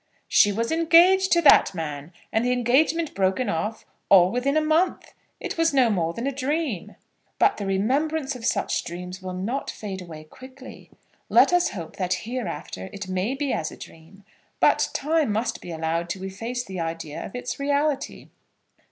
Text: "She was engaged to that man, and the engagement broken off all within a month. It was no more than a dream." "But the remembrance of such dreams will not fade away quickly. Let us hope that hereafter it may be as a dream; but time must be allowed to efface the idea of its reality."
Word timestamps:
"She 0.27 0.51
was 0.51 0.71
engaged 0.71 1.31
to 1.33 1.43
that 1.43 1.75
man, 1.75 2.11
and 2.33 2.43
the 2.43 2.51
engagement 2.51 3.13
broken 3.13 3.49
off 3.49 3.85
all 4.09 4.31
within 4.31 4.57
a 4.57 4.59
month. 4.59 5.13
It 5.39 5.59
was 5.59 5.75
no 5.75 5.91
more 5.91 6.11
than 6.11 6.25
a 6.25 6.31
dream." 6.31 6.95
"But 7.37 7.57
the 7.57 7.67
remembrance 7.67 8.35
of 8.35 8.43
such 8.43 8.83
dreams 8.83 9.21
will 9.21 9.35
not 9.35 9.69
fade 9.69 10.01
away 10.01 10.23
quickly. 10.23 10.89
Let 11.29 11.53
us 11.53 11.69
hope 11.69 11.97
that 11.97 12.23
hereafter 12.25 12.89
it 12.91 13.07
may 13.07 13.35
be 13.35 13.53
as 13.53 13.71
a 13.71 13.77
dream; 13.77 14.23
but 14.59 14.89
time 14.95 15.31
must 15.31 15.61
be 15.61 15.69
allowed 15.69 16.09
to 16.09 16.23
efface 16.25 16.63
the 16.65 16.79
idea 16.79 17.23
of 17.23 17.35
its 17.35 17.59
reality." 17.59 18.29